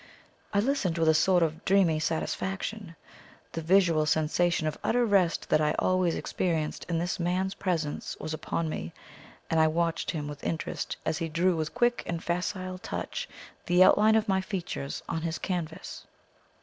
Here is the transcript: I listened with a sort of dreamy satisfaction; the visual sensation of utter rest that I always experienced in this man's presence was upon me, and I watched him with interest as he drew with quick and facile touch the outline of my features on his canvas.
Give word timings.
I 0.51 0.59
listened 0.59 0.97
with 0.97 1.07
a 1.09 1.13
sort 1.13 1.43
of 1.43 1.63
dreamy 1.63 1.99
satisfaction; 1.99 2.95
the 3.51 3.61
visual 3.61 4.07
sensation 4.07 4.65
of 4.65 4.79
utter 4.83 5.05
rest 5.05 5.47
that 5.49 5.61
I 5.61 5.73
always 5.77 6.15
experienced 6.15 6.87
in 6.89 6.97
this 6.97 7.19
man's 7.19 7.53
presence 7.53 8.17
was 8.19 8.33
upon 8.33 8.67
me, 8.67 8.93
and 9.47 9.59
I 9.59 9.67
watched 9.67 10.09
him 10.09 10.27
with 10.27 10.43
interest 10.43 10.97
as 11.05 11.19
he 11.19 11.29
drew 11.29 11.55
with 11.55 11.75
quick 11.75 12.01
and 12.07 12.23
facile 12.23 12.79
touch 12.79 13.29
the 13.67 13.83
outline 13.83 14.15
of 14.15 14.27
my 14.27 14.41
features 14.41 15.03
on 15.07 15.21
his 15.21 15.37
canvas. 15.37 16.07